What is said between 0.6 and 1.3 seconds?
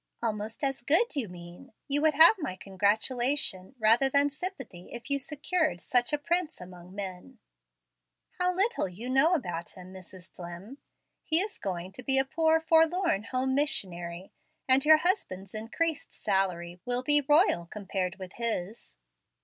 as good, you